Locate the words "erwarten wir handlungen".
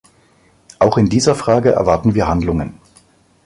1.73-2.79